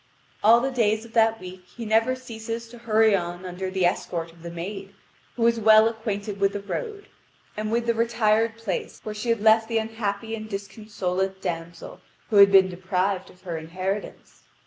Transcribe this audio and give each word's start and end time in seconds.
All 0.43 0.61
the 0.61 0.71
days 0.71 1.05
of 1.05 1.13
that 1.13 1.39
week 1.39 1.63
he 1.77 1.85
never 1.85 2.15
ceases 2.15 2.67
to 2.69 2.79
hurry 2.79 3.15
on 3.15 3.45
under 3.45 3.69
the 3.69 3.85
escort 3.85 4.31
of 4.31 4.41
the 4.41 4.49
maid, 4.49 4.95
who 5.35 5.43
was 5.43 5.59
well 5.59 5.87
acquainted 5.87 6.39
with 6.39 6.53
the 6.53 6.59
road, 6.59 7.07
and 7.55 7.71
with 7.71 7.85
the 7.85 7.93
retired 7.93 8.57
place 8.57 8.99
where 9.03 9.13
she 9.13 9.29
had 9.29 9.41
left 9.41 9.67
the 9.67 9.77
unhappy 9.77 10.33
and 10.33 10.49
disconsolate 10.49 11.39
damsel 11.39 12.01
who 12.31 12.37
had 12.37 12.51
been 12.51 12.67
deprived 12.67 13.29
of 13.29 13.43
her 13.43 13.59
inheritance. 13.59 14.41